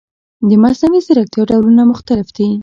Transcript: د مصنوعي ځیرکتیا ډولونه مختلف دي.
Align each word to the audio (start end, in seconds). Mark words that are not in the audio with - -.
د 0.49 0.51
مصنوعي 0.63 1.01
ځیرکتیا 1.05 1.41
ډولونه 1.49 1.81
مختلف 1.91 2.27
دي. 2.35 2.47